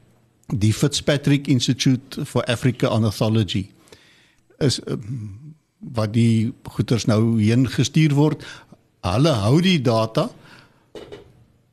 die 0.46 0.72
Fitzpatrick 0.72 1.46
Institute 1.46 2.24
for 2.24 2.44
Africa 2.44 2.88
Ornithology. 2.88 3.70
Is 4.58 4.80
uh, 4.86 4.94
wat 5.80 6.12
die 6.12 6.52
goeders 6.62 7.06
nou 7.08 7.40
heen 7.40 7.68
gestuur 7.68 8.14
word. 8.14 8.44
Hulle 9.06 9.32
hou 9.44 9.60
die 9.64 9.80
data 9.80 10.28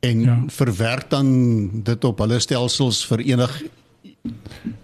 en 0.00 0.20
ja. 0.20 0.36
verwerk 0.48 1.10
dan 1.10 1.28
dit 1.84 2.04
op 2.04 2.22
hulle 2.22 2.38
stelsels 2.40 3.02
vir 3.06 3.24
enig 3.34 3.58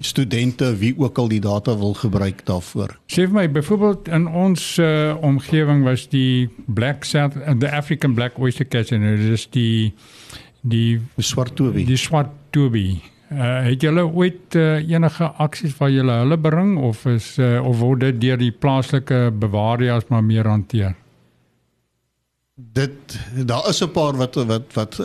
studente 0.00 0.76
wie 0.78 0.94
ook 0.98 1.18
al 1.18 1.28
die 1.28 1.40
data 1.40 1.76
wil 1.78 1.94
gebruik 1.94 2.44
daarvoor. 2.46 2.96
Sê 3.06 3.26
vir 3.26 3.34
my 3.34 3.46
byvoorbeeld 3.52 4.08
in 4.08 4.26
ons 4.28 4.76
uh, 4.82 5.14
omgewing 5.20 5.84
was 5.84 6.06
die 6.12 6.48
black 6.66 7.04
south 7.04 7.36
uh, 7.36 7.56
the 7.58 7.70
african 7.70 8.14
black 8.14 8.38
oyster 8.38 8.68
catcher 8.68 9.00
en 9.00 9.16
dit 9.16 9.32
is 9.34 9.46
die 9.50 9.94
die 10.64 11.00
swart 11.18 11.56
tobie. 11.56 11.84
Die 11.84 12.00
swart 12.00 12.32
tobie. 12.50 13.02
Uh, 13.34 13.64
het 13.66 13.82
julle 13.82 14.04
ooit 14.06 14.54
uh, 14.54 14.76
enige 14.86 15.26
aksies 15.42 15.72
waar 15.78 15.90
julle 15.90 16.18
hulle 16.20 16.36
bring 16.38 16.76
of 16.78 17.00
is 17.10 17.32
uh, 17.42 17.58
of 17.66 17.80
word 17.80 18.04
dit 18.04 18.20
deur 18.22 18.38
die 18.38 18.52
plaaslike 18.52 19.32
bewaarders 19.42 20.06
maar 20.12 20.22
meer 20.22 20.46
hanteer? 20.46 20.94
Dit 22.54 23.16
daar 23.48 23.66
is 23.68 23.82
'n 23.82 23.90
paar 23.90 24.14
wat 24.20 24.38
wat 24.46 24.74
wat 24.78 25.00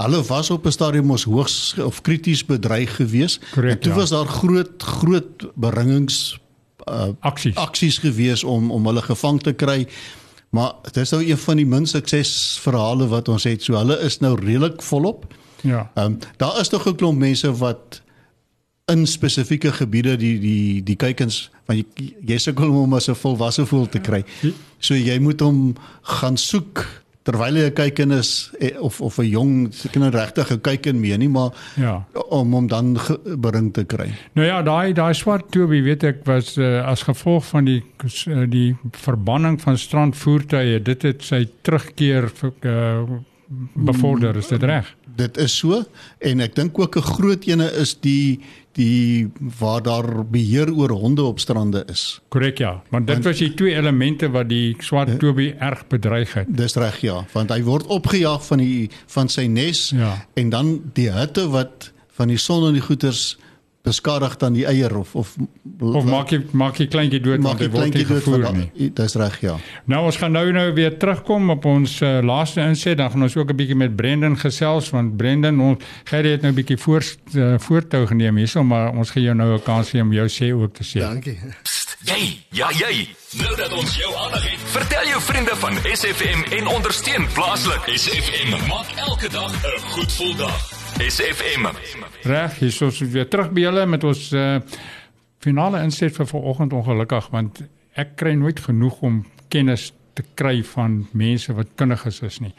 hulle 0.00 0.22
was 0.22 0.50
op 0.50 0.66
'n 0.66 0.72
stadium 0.72 1.10
ons 1.10 1.24
hoogs 1.24 1.74
of 1.78 2.00
krities 2.00 2.44
bedreig 2.44 2.96
gewees. 2.96 3.40
Correct, 3.52 3.74
en 3.74 3.80
toe 3.80 3.92
ja. 3.92 3.98
was 3.98 4.10
daar 4.10 4.26
groot 4.26 4.82
groot 4.82 5.46
beringings 5.54 6.40
uh, 6.88 7.12
aksies 7.20 7.56
aksies 7.56 7.98
gewees 7.98 8.44
om 8.44 8.70
om 8.70 8.86
hulle 8.86 9.02
gevang 9.02 9.42
te 9.42 9.52
kry. 9.52 9.86
Maar 10.50 10.72
dit 10.82 10.96
is 10.96 11.10
nou 11.10 11.22
een 11.24 11.38
van 11.38 11.56
die 11.56 11.66
min 11.66 11.86
suksesverhale 11.86 13.06
wat 13.08 13.28
ons 13.28 13.44
het. 13.44 13.62
So 13.62 13.76
hulle 13.76 14.00
is 14.00 14.18
nou 14.18 14.34
redelik 14.34 14.82
volop. 14.82 15.28
Ja. 15.62 15.90
Ehm 15.94 16.06
um, 16.06 16.18
daar 16.36 16.60
is 16.60 16.70
nog 16.70 16.86
'n 16.86 16.94
klomp 16.94 17.18
mense 17.18 17.52
wat 17.52 18.02
in 18.90 19.06
spesifieke 19.06 19.72
gebiede 19.72 20.16
die 20.16 20.38
die 20.40 20.82
die 20.82 20.96
kuikens 20.96 21.50
want 21.66 21.78
jy 21.78 22.14
jy 22.26 22.38
sukkel 22.38 22.72
om 22.74 22.94
as 22.94 23.08
'n 23.08 23.14
volwasse 23.14 23.66
voel 23.66 23.88
te 23.88 23.98
kry. 23.98 24.24
So 24.78 24.94
jy 24.94 25.18
moet 25.18 25.40
hom 25.40 25.76
gaan 26.02 26.36
soek 26.36 26.86
terwyl 27.22 27.54
hy 27.54 27.68
'n 27.68 27.72
kuiken 27.76 28.10
is 28.16 28.50
eh, 28.60 28.80
of 28.80 29.00
of 29.00 29.18
'n 29.18 29.28
jong 29.28 29.74
seker 29.74 30.00
nou 30.00 30.10
regtig 30.10 30.50
'n 30.50 30.60
kuiken 30.60 31.00
mee 31.00 31.16
nie 31.16 31.28
maar 31.28 31.50
ja 31.76 32.04
om 32.30 32.52
hom 32.52 32.66
dan 32.66 32.98
bring 33.46 33.72
te 33.72 33.84
kry. 33.84 34.10
Nou 34.34 34.46
ja, 34.46 34.62
daai 34.62 34.92
daai 34.92 35.14
swart 35.14 35.50
tobie 35.50 35.82
weet 35.82 36.04
ek 36.04 36.24
was 36.24 36.56
uh, 36.58 36.86
as 36.86 37.02
gevolg 37.02 37.44
van 37.44 37.64
die 37.64 37.82
uh, 38.26 38.46
die 38.48 38.76
verbanning 38.92 39.60
van 39.60 39.78
strandvoertuie 39.78 40.82
dit 40.82 41.02
het 41.02 41.22
sy 41.22 41.48
terugkeer 41.62 42.30
uh, 42.62 43.04
bevorder 43.74 44.36
is 44.36 44.48
dit 44.48 44.62
reg? 44.62 44.86
Dit 45.20 45.36
is 45.40 45.54
so 45.56 45.82
en 46.18 46.40
ek 46.40 46.56
dink 46.56 46.78
ook 46.78 46.96
'n 46.96 47.08
groot 47.14 47.46
ene 47.46 47.68
is 47.80 47.94
die 48.00 48.40
die 48.78 49.28
waar 49.58 49.82
daar 49.82 50.06
beheer 50.30 50.70
oor 50.72 50.90
honde 50.90 51.22
op 51.22 51.40
strande 51.40 51.82
is. 51.90 52.20
Korrek 52.28 52.58
ja, 52.58 52.82
want 52.88 53.06
dit 53.06 53.14
want, 53.16 53.26
was 53.26 53.38
die 53.42 53.54
twee 53.54 53.74
elemente 53.74 54.30
wat 54.30 54.48
die 54.48 54.76
swart 54.78 55.18
tobie 55.18 55.52
erg 55.58 55.86
bedreig 55.90 56.32
het. 56.38 56.46
Dis 56.48 56.76
reg 56.78 57.00
ja, 57.02 57.24
want 57.32 57.50
hy 57.50 57.62
word 57.66 57.86
opgejaag 57.90 58.44
van 58.46 58.62
die 58.62 58.90
van 59.10 59.28
sy 59.28 59.46
nes 59.50 59.90
ja. 59.96 60.14
en 60.34 60.52
dan 60.54 60.74
die 60.94 61.10
hitte 61.10 61.48
wat 61.50 61.92
van 62.18 62.28
die 62.28 62.38
son 62.38 62.68
en 62.68 62.78
die 62.78 62.84
goeters 62.84 63.38
beskadig 63.82 64.36
dan 64.36 64.52
die 64.52 64.66
eier 64.68 64.92
of 64.98 65.14
of 65.16 65.36
of 65.80 66.04
maak 66.04 66.32
jy 66.34 66.40
maak 66.52 66.76
jy 66.80 66.86
kleintjie 66.92 67.20
dood 67.24 67.40
want 67.44 67.62
hy 67.62 67.68
word 67.72 67.96
nie 67.96 68.04
gevoer 68.04 68.44
nie. 68.52 68.90
Dis 68.96 69.16
reg 69.16 69.38
ja. 69.40 69.56
Nou 69.88 70.02
ons 70.04 70.18
gaan 70.20 70.34
nou 70.36 70.44
nou 70.52 70.66
weer 70.76 70.98
terugkom 71.00 71.50
op 71.56 71.64
ons 71.64 71.96
uh, 72.04 72.18
laaste 72.20 72.60
inset 72.60 72.98
dan 73.00 73.10
gaan 73.10 73.24
ons 73.24 73.36
ook 73.36 73.50
'n 73.50 73.56
bietjie 73.56 73.76
met 73.76 73.96
Brendan 73.96 74.36
gesels 74.36 74.90
want 74.92 75.16
Brendan 75.16 75.60
ons 75.60 75.80
Gerry 76.04 76.36
het 76.36 76.42
nou 76.42 76.52
'n 76.52 76.60
bietjie 76.60 76.76
voor 76.76 77.02
uh, 77.34 77.54
voortou 77.58 78.06
geneem 78.06 78.36
hierso 78.36 78.62
maar 78.64 78.92
ons 78.92 79.10
gaan 79.10 79.22
jou 79.22 79.34
nou 79.34 79.54
'n 79.54 79.62
kans 79.62 79.90
gee 79.90 80.02
om 80.02 80.12
jou 80.12 80.28
sê 80.28 80.52
ook 80.52 80.74
te 80.74 80.84
sê. 80.84 81.00
Dankie. 81.00 81.38
Jy, 82.04 82.44
ja 82.50 82.68
jy. 82.72 83.08
Nou 83.38 83.56
dat 83.56 83.72
ons 83.72 83.96
jou 83.96 84.14
aandag 84.16 84.42
het, 84.42 84.60
vertel 84.72 85.06
jou 85.06 85.20
vriende 85.20 85.56
van 85.56 85.74
SFM 85.92 86.52
en 86.58 86.66
ondersteun 86.66 87.26
plaaslik. 87.32 87.82
SFM 87.96 88.50
maak 88.68 88.88
elke 88.96 89.28
dag 89.28 89.52
'n 89.52 89.80
goed 89.92 90.12
gevoel 90.12 90.36
dag. 90.36 90.79
SFM. 91.00 91.64
Reg, 92.28 92.58
hier 92.58 92.68
is 92.68 92.78
ons 92.84 92.98
weer 93.08 93.28
terug 93.28 93.48
by 93.56 93.62
julle 93.64 93.86
met 93.88 94.02
ons 94.04 94.18
uh, 94.36 94.58
finale 95.40 95.80
inset 95.86 96.12
vir 96.12 96.28
vanoggend 96.28 96.74
ongelukkig 96.76 97.30
want 97.32 97.62
ek 98.00 98.12
kry 98.20 98.34
nooit 98.36 98.60
genoeg 98.60 98.98
om 99.08 99.22
kennis 99.48 99.86
te 100.18 100.26
kry 100.36 100.58
van 100.74 100.98
mense 101.16 101.54
wat 101.56 101.72
kundiges 101.80 102.20
is 102.26 102.36
nie. 102.44 102.52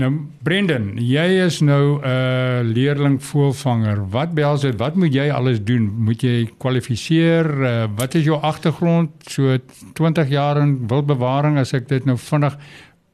Nou 0.00 0.08
Brendan, 0.46 0.94
jy 1.02 1.26
is 1.44 1.58
nou 1.60 1.98
'n 1.98 2.08
uh, 2.08 2.64
leerling 2.64 3.18
voelvanger. 3.20 4.00
Wat 4.16 4.32
behels 4.32 4.64
dit? 4.64 4.78
Wat 4.80 4.96
moet 4.96 5.12
jy 5.12 5.28
alles 5.28 5.60
doen? 5.60 5.90
Moet 6.08 6.22
jy 6.22 6.48
kwalifiseer? 6.58 7.46
Uh, 7.52 7.86
wat 7.96 8.14
is 8.14 8.24
jou 8.24 8.40
agtergrond? 8.40 9.10
So 9.28 9.58
20 9.92 10.28
jaar 10.28 10.56
in 10.62 10.86
wildbewaring 10.88 11.58
as 11.58 11.74
ek 11.74 11.88
dit 11.88 12.04
nou 12.04 12.16
vinnig 12.16 12.56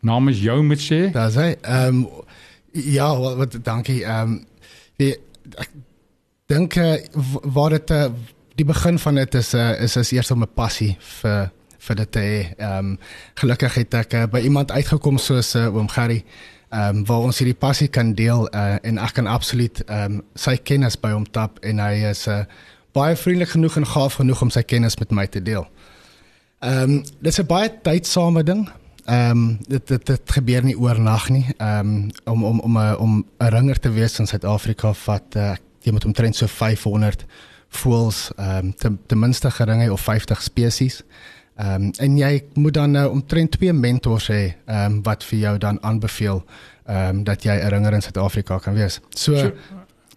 namens 0.00 0.38
jou 0.38 0.62
moet 0.62 0.80
sê. 0.80 1.11
Daar's 1.11 1.34
hy. 1.34 1.56
Ehm 1.62 2.04
um, 2.04 2.06
ja, 2.75 3.19
wat, 3.19 3.37
wat 3.37 3.59
dankie. 3.64 4.04
Ehm 4.04 4.21
um, 4.21 4.47
die 4.97 5.14
ek 5.59 5.71
dink 6.47 6.76
uh, 6.78 6.95
waar 7.43 7.71
dit 7.75 7.90
uh, 7.90 8.07
die 8.54 8.66
begin 8.66 8.99
van 8.99 9.14
dit 9.14 9.35
is 9.35 9.54
uh, 9.54 9.73
is 9.83 9.97
as 9.97 10.12
eers 10.12 10.31
om 10.31 10.43
'n 10.43 10.54
passie 10.54 10.97
vir 11.21 11.50
vir 11.78 11.97
dit 11.97 12.12
te 12.12 12.19
hê. 12.19 12.40
Ehm 12.59 12.78
um, 12.78 12.99
gelukkig 13.35 13.75
het 13.75 13.95
ek 13.95 14.14
uh, 14.14 14.26
by 14.26 14.40
iemand 14.40 14.71
uitgekom 14.71 15.19
soos 15.19 15.54
uh, 15.54 15.75
oom 15.75 15.88
Gerry 15.88 16.25
ehm 16.71 16.97
um, 16.97 17.07
waar 17.07 17.26
ons 17.28 17.38
hierdie 17.38 17.59
passie 17.59 17.88
kan 17.88 18.14
deel 18.14 18.49
uh, 18.54 18.76
en 18.83 18.99
ek 18.99 19.14
kan 19.14 19.26
absoluut 19.26 19.83
ehm 19.87 20.19
um, 20.19 20.23
sy 20.35 20.57
kennis 20.57 20.97
by 21.00 21.11
hom 21.14 21.26
tap 21.26 21.59
en 21.62 21.78
hy 21.78 22.04
is 22.11 22.26
uh, 22.28 22.45
baie 22.95 23.16
vriendelik 23.16 23.54
genoeg 23.54 23.76
en 23.76 23.87
gaaf 23.87 24.14
genoeg 24.14 24.43
om 24.43 24.50
sy 24.50 24.62
kennis 24.62 24.97
met 24.99 25.11
my 25.11 25.26
te 25.26 25.43
deel. 25.43 25.66
Ehm 26.62 26.83
um, 26.83 27.02
dit 27.02 27.33
is 27.33 27.40
'n 27.40 27.47
baie 27.47 27.71
tydsame 27.83 28.43
ding. 28.43 28.69
Ehm 29.04 29.30
um, 29.30 29.58
dit, 29.68 29.87
dit 29.88 30.06
dit 30.06 30.30
gebeur 30.32 30.64
nie 30.64 30.78
oornag 30.78 31.28
nie. 31.28 31.46
Ehm 31.56 31.88
um, 31.88 32.11
om 32.25 32.44
om 32.44 32.61
om 32.61 32.78
'n 32.78 32.96
om 32.96 33.25
'n 33.38 33.46
ringer 33.46 33.78
te 33.78 33.90
wees 33.90 34.18
in 34.18 34.26
Suid-Afrika 34.26 34.92
vat 34.92 35.37
uh, 35.37 35.54
jy 35.80 35.92
moet 35.92 36.04
omtrent 36.04 36.37
so 36.37 36.46
500 36.46 37.25
voels 37.68 38.30
ehm 38.37 38.64
um, 38.66 38.75
ten, 38.75 38.99
ten 39.06 39.18
minste 39.18 39.50
geringe 39.50 39.92
of 39.92 40.00
50 40.00 40.42
spesies. 40.42 41.02
Ehm 41.56 41.82
um, 41.82 41.90
en 41.96 42.16
jy 42.16 42.44
moet 42.54 42.75
dan 42.75 42.94
uh, 42.96 43.11
omtrent 43.11 43.50
twee 43.50 43.73
mentors 43.73 44.28
hê 44.28 44.54
ehm 44.66 44.92
um, 44.92 45.02
wat 45.02 45.25
vir 45.25 45.38
jou 45.38 45.58
dan 45.58 45.82
aanbeveel 45.82 46.44
ehm 46.87 47.08
um, 47.08 47.25
dat 47.25 47.42
jy 47.42 47.52
'n 47.52 47.68
ringer 47.68 47.92
in 47.92 48.02
Suid-Afrika 48.02 48.58
kan 48.58 48.75
wees. 48.75 49.00
So, 49.11 49.32
Ja, 49.37 49.52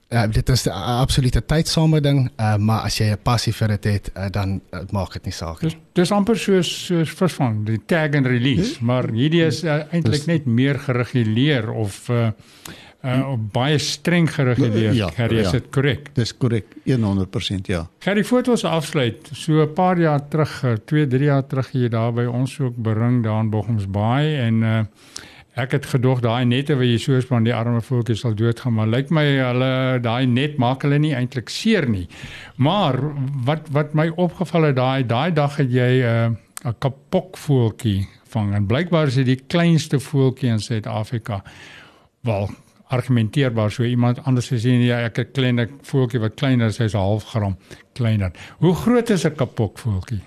uh, 0.10 0.24
dit 0.32 0.50
is 0.50 0.66
'n 0.66 0.72
absolute 0.72 1.46
tydsame 1.46 2.02
ding, 2.02 2.30
uh, 2.38 2.56
maar 2.56 2.80
as 2.80 2.98
jy 2.98 3.12
'n 3.12 3.20
passie 3.24 3.54
vir 3.54 3.68
dit 3.68 3.84
het, 3.84 4.12
uh, 4.16 4.30
dan 4.30 4.62
uh, 4.72 4.80
maak 4.92 5.14
dit 5.14 5.24
nie 5.24 5.34
saak 5.34 5.62
nie. 5.62 5.70
Dis 5.70 5.78
dis 5.94 6.12
amper 6.12 6.38
soos 6.38 6.86
soos 6.86 7.10
visvang, 7.10 7.66
die 7.66 7.82
tag 7.86 8.16
and 8.16 8.26
release, 8.26 8.78
hmm? 8.78 8.86
maar 8.86 9.10
hierdie 9.10 9.46
is 9.46 9.64
uh, 9.64 9.84
eintlik 9.92 10.26
net 10.26 10.46
meer 10.46 10.80
gereguleer 10.80 11.72
of 11.72 12.10
uh, 12.10 12.30
uh 13.04 13.30
op 13.32 13.54
baie 13.54 13.78
streng 13.78 14.30
gereguleer. 14.34 14.94
Ja, 14.94 15.10
Gerry, 15.10 15.38
is 15.38 15.46
ja. 15.46 15.52
dit 15.52 15.70
korrek? 15.70 16.10
Dis 16.14 16.38
korrek, 16.38 16.66
100% 16.86 17.68
ja. 17.68 17.88
Gerry, 18.00 18.24
foto's 18.24 18.64
afsluit. 18.64 19.30
So 19.34 19.62
'n 19.62 19.74
paar 19.74 20.00
jaar 20.00 20.28
terug, 20.28 20.64
2, 20.86 21.08
3 21.08 21.24
jaar 21.24 21.48
terug 21.48 21.72
hier 21.72 21.90
daar 21.90 22.14
by 22.14 22.26
ons 22.26 22.60
ook 22.60 22.82
bring 22.82 23.24
daar 23.24 23.44
in 23.44 23.50
Bochums 23.50 23.88
Bay 23.88 24.40
en 24.40 24.64
uh 24.64 24.84
Ek 25.58 25.72
het 25.74 25.88
gedog 25.90 26.20
daai 26.22 26.46
nette 26.46 26.76
wat 26.78 26.86
jy 26.86 26.98
soos 27.02 27.26
van 27.26 27.46
die 27.48 27.54
arme 27.56 27.80
voeltjies 27.82 28.20
sal 28.22 28.36
doodgaan, 28.38 28.76
maar 28.78 28.90
lyk 28.94 29.10
my 29.10 29.24
hulle 29.26 29.70
daai 30.06 30.28
net 30.30 30.60
maak 30.62 30.86
hulle 30.86 31.00
nie 31.02 31.16
eintlik 31.18 31.50
seer 31.50 31.88
nie. 31.90 32.06
Maar 32.62 33.00
wat 33.48 33.72
wat 33.74 33.96
my 33.98 34.12
opgeval 34.22 34.70
het 34.70 34.78
daai 34.78 35.08
daai 35.10 35.34
dag 35.34 35.58
het 35.58 35.74
jy 35.74 35.90
'n 36.04 36.38
uh, 36.38 36.70
'n 36.70 36.76
kapok 36.78 37.38
voeltjie 37.38 38.06
vang 38.30 38.54
en 38.54 38.68
blykbaar 38.68 39.08
is 39.08 39.16
dit 39.16 39.26
die 39.26 39.42
kleinste 39.48 40.00
voeltjie 40.00 40.50
in 40.50 40.60
Suid-Afrika. 40.60 41.44
Wel 42.22 42.50
argumenteerbaar 42.88 43.72
so 43.72 43.84
iemand 43.84 44.24
anders 44.24 44.54
sê 44.54 44.78
nee 44.78 44.94
ek 44.94 45.16
het 45.16 45.28
'n 45.28 45.32
klein 45.34 45.70
voeltjie 45.82 46.20
wat 46.20 46.36
kleiner 46.36 46.68
is, 46.68 46.78
hy's 46.78 46.94
'n 46.94 46.98
half 46.98 47.24
gram 47.24 47.58
kleiner. 47.94 48.32
Hoe 48.60 48.76
groot 48.76 49.10
is 49.10 49.26
'n 49.26 49.36
kapok 49.36 49.80
voeltjie? 49.80 50.22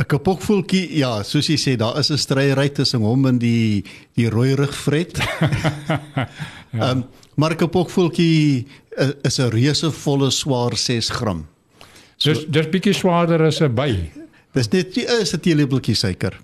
'n 0.00 0.06
kapokvoeltjie, 0.08 0.86
ja, 0.98 1.20
soos 1.26 1.50
jy 1.50 1.58
sê, 1.60 1.76
daar 1.76 1.98
is 2.00 2.10
'n 2.10 2.18
stryery 2.18 2.68
tussen 2.72 3.00
hom 3.00 3.26
en 3.26 3.38
die 3.38 3.84
die 4.16 4.28
rooi 4.28 4.54
rugvret. 4.54 5.18
Ehm, 6.72 6.80
ja. 6.80 6.90
um, 6.90 7.04
maar 7.36 7.52
'n 7.52 7.56
kapokvoeltjie 7.56 8.66
uh, 8.98 9.10
is 9.22 9.38
'n 9.38 9.50
reusevolle 9.50 10.30
swaar 10.30 10.76
6 10.76 11.10
gram. 11.10 11.46
So, 12.16 12.32
dis 12.32 12.44
dis 12.48 12.68
bietjie 12.68 12.94
swaarder 12.94 13.42
as 13.42 13.60
'n 13.60 13.74
by. 13.74 14.10
Dis 14.54 14.68
net 14.68 14.96
is 14.96 15.34
'n 15.34 15.40
teelepeltjie 15.40 15.94
suiker. 15.94 16.40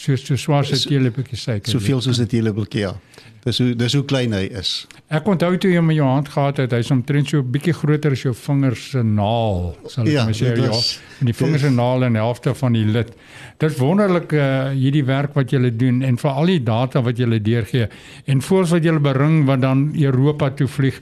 So 0.00 0.16
so 0.16 0.36
swaar 0.36 0.64
as 0.64 0.86
'n 0.86 0.88
teelepeltjie 0.88 1.36
suiker. 1.36 1.70
Soveel 1.70 2.00
soos 2.00 2.20
'n 2.20 2.26
teelepeltjie, 2.26 2.80
ja. 2.80 2.94
Dis 3.44 3.58
hoe 3.58 3.74
dis 3.76 3.92
hoe 3.92 4.04
klein 4.04 4.32
hy 4.32 4.46
is. 4.60 4.86
Ek 5.08 5.26
onthou 5.28 5.56
toe 5.56 5.70
jy 5.70 5.76
hom 5.76 5.90
in 5.90 5.96
jou 5.96 6.06
hand 6.08 6.28
gehad 6.28 6.56
het, 6.60 6.72
hy's 6.72 6.90
omtrent 6.90 7.28
so 7.28 7.40
'n 7.40 7.50
bietjie 7.52 7.72
groter 7.72 8.12
as 8.12 8.22
jou 8.22 8.34
vingers 8.34 8.90
se 8.90 9.02
naal, 9.02 9.76
sal 9.86 10.04
ek 10.06 10.12
ja, 10.12 10.24
maar 10.24 10.34
sê 10.34 10.56
ja. 10.56 10.72
En 11.20 11.26
die 11.26 11.34
vingers 11.34 11.62
se 11.62 11.70
naal 11.70 12.04
en 12.04 12.12
die 12.12 12.22
helfte 12.22 12.54
van 12.54 12.72
die 12.72 12.84
lid. 12.84 13.12
Dit 13.58 13.76
wonderlik 13.76 14.32
uh, 14.32 14.70
hierdie 14.72 15.04
werk 15.04 15.34
wat 15.34 15.50
julle 15.50 15.70
doen 15.76 16.02
en 16.02 16.16
vir 16.16 16.30
al 16.30 16.46
die 16.46 16.62
data 16.62 17.02
wat 17.02 17.16
julle 17.16 17.40
deurgee 17.40 17.88
en 18.26 18.40
voels 18.40 18.70
wat 18.70 18.82
julle 18.82 19.00
bring 19.00 19.44
wat 19.46 19.60
dan 19.60 19.92
Europa 19.94 20.50
toe 20.50 20.68
vlieg. 20.68 21.00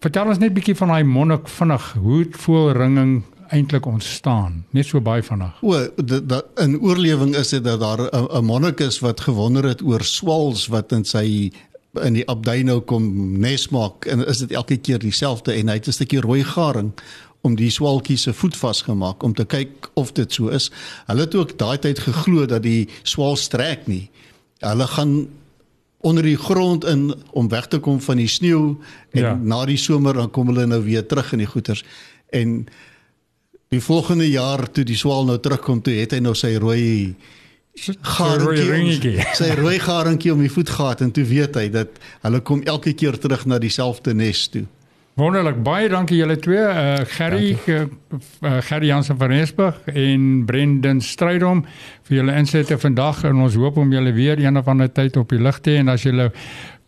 Vertel 0.00 0.28
ons 0.28 0.38
net 0.38 0.54
bietjie 0.54 0.76
van 0.76 0.88
daai 0.88 1.04
monnik 1.04 1.48
vinnig, 1.48 1.92
hoe 1.92 2.24
voel 2.30 2.72
ringing 2.72 3.22
eintlik 3.50 3.86
ontstaan 3.86 4.64
net 4.70 4.86
so 4.86 5.00
baie 5.00 5.22
vinnig. 5.22 5.58
O, 5.62 5.74
in 6.62 6.78
oorlewing 6.80 7.34
is 7.36 7.48
dit 7.48 7.64
dat 7.64 7.80
daar 7.80 8.06
'n 8.10 8.44
monnik 8.44 8.80
is 8.80 9.00
wat 9.00 9.20
gewonder 9.20 9.64
het 9.64 9.82
oor 9.82 10.04
swals 10.04 10.66
wat 10.66 10.92
in 10.92 11.04
sy 11.04 11.50
in 12.02 12.12
die 12.12 12.28
abdij 12.28 12.62
nou 12.62 12.80
kom 12.80 13.38
nes 13.40 13.68
maak 13.68 14.06
en 14.06 14.26
is 14.26 14.38
dit 14.38 14.52
elke 14.52 14.76
keer 14.76 14.98
dieselfde 14.98 15.52
en 15.52 15.68
hy 15.68 15.74
het 15.74 15.86
'n 15.86 15.92
stukkie 15.92 16.20
rooi 16.20 16.44
garing 16.44 16.92
om 17.40 17.56
die 17.56 17.70
swalkie 17.70 18.16
se 18.16 18.32
voet 18.32 18.56
vasgemaak 18.56 19.22
om 19.22 19.34
te 19.34 19.44
kyk 19.44 19.90
of 19.94 20.12
dit 20.12 20.32
so 20.32 20.48
is. 20.48 20.70
Hulle 21.06 21.20
het 21.20 21.34
ook 21.34 21.58
daai 21.58 21.78
tyd 21.78 21.98
geglo 21.98 22.46
dat 22.46 22.62
die 22.62 22.88
swal 23.02 23.36
strek 23.36 23.86
nie. 23.86 24.10
Hulle 24.58 24.86
gaan 24.86 25.28
onder 26.00 26.22
die 26.22 26.36
grond 26.36 26.84
in 26.84 27.14
om 27.30 27.48
weg 27.48 27.66
te 27.66 27.78
kom 27.78 28.00
van 28.00 28.16
die 28.16 28.28
sneeu 28.28 28.76
en 29.10 29.22
ja. 29.22 29.34
na 29.42 29.64
die 29.64 29.76
somer 29.76 30.14
dan 30.14 30.30
kom 30.30 30.46
hulle 30.46 30.66
nou 30.66 30.82
weer 30.84 31.06
terug 31.06 31.32
in 31.32 31.38
die 31.38 31.50
goeters 31.50 31.84
en 32.32 32.66
die 33.70 33.78
volgende 33.80 34.26
jaar 34.26 34.64
toe 34.74 34.82
die 34.82 34.96
swal 34.98 35.28
nou 35.28 35.36
terugkom 35.38 35.78
toe 35.86 35.92
het 35.94 36.16
hy 36.16 36.18
nou 36.24 36.32
sy 36.34 36.48
rooi 36.58 37.14
garingkie 38.02 39.12
sy 39.38 39.50
rooi 39.60 39.76
garingkie 39.78 40.32
om 40.32 40.40
die 40.42 40.50
voetgat 40.50 41.04
en 41.06 41.12
toe 41.14 41.22
weet 41.28 41.54
hy 41.54 41.68
dat 41.76 42.00
hulle 42.24 42.40
kom 42.42 42.64
elke 42.66 42.90
keer 42.98 43.14
terug 43.22 43.44
na 43.46 43.60
dieselfde 43.62 44.10
nes 44.18 44.40
toe. 44.50 44.64
Wonderlik. 45.20 45.58
Baie 45.60 45.88
dankie 45.92 46.16
julle 46.16 46.38
twee 46.40 46.62
uh, 46.64 47.02
Gerry 47.12 47.50
uh, 47.68 47.82
Gerry 48.64 48.88
Jansen 48.88 49.18
van 49.20 49.28
Rensburg 49.28 49.76
en 49.92 50.22
Brendan 50.48 51.02
Strydom 51.04 51.60
vir 52.08 52.16
julle 52.22 52.36
insette 52.40 52.78
vandag. 52.80 53.20
En 53.28 53.42
ons 53.44 53.58
hoop 53.60 53.76
om 53.82 53.92
julle 53.92 54.14
weer 54.16 54.40
een 54.40 54.56
of 54.56 54.70
ander 54.72 54.88
tyd 54.88 55.18
op 55.20 55.34
die 55.34 55.42
lig 55.42 55.58
te 55.60 55.74
hê. 55.74 55.82
En 55.82 55.92
as 55.92 56.06
julle 56.08 56.30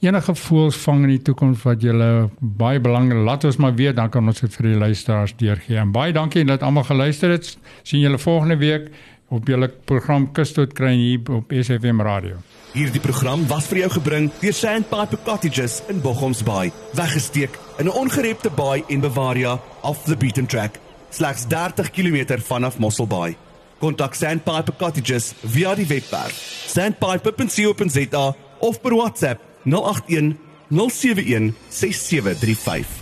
enige 0.00 0.34
voels 0.46 0.78
vang 0.86 1.04
in 1.04 1.12
die 1.12 1.22
toekoms 1.28 1.60
wat 1.66 1.84
julle 1.84 2.08
baie 2.40 2.80
belangrik 2.80 3.20
laat 3.26 3.44
ons 3.50 3.60
maar 3.60 3.76
weet 3.76 4.00
dan 4.00 4.08
kan 4.10 4.24
ons 4.26 4.40
dit 4.40 4.56
vir 4.56 4.70
die 4.70 4.80
luisteraars 4.80 5.36
deurgee. 5.36 5.76
En 5.84 5.92
baie 5.92 6.16
dankie 6.16 6.46
dat 6.48 6.64
almal 6.64 6.88
geluister 6.88 7.36
het. 7.36 7.52
sien 7.82 8.00
julle 8.00 8.18
volgende 8.18 8.56
week 8.56 8.88
op 9.32 9.48
julle 9.48 9.68
program 9.88 10.28
Kus 10.36 10.52
tot 10.56 10.74
kry 10.76 10.92
hier 10.98 11.32
op 11.32 11.52
SFM 11.52 12.02
radio. 12.04 12.40
Hierdie 12.72 13.02
program 13.04 13.44
was 13.50 13.66
vir 13.68 13.82
jou 13.82 13.90
gebring 13.98 14.30
deur 14.40 14.54
Sandpiper 14.56 15.20
Cottages 15.26 15.80
in 15.92 16.00
Bochoms 16.04 16.40
Bay, 16.44 16.72
weggesteek 16.96 17.58
in 17.78 17.86
'n 17.86 17.92
ongerepte 17.92 18.50
baai 18.50 18.84
en 18.88 19.00
Bavaria 19.00 19.60
off 19.82 20.04
the 20.04 20.16
beaten 20.16 20.46
track, 20.46 20.78
slegs 21.10 21.44
30 21.48 21.90
km 21.90 22.40
vanaf 22.40 22.78
Mossel 22.78 23.06
Bay. 23.06 23.36
Kontak 23.78 24.14
Sandpiper 24.14 24.74
Cottages 24.78 25.34
via 25.42 25.74
die 25.74 25.86
webwerf 25.86 26.64
sandpiper.co.za 26.66 28.34
of 28.60 28.80
per 28.80 28.94
WhatsApp 28.94 29.40
081 29.64 30.36
071 30.70 31.54
6735. 31.68 33.01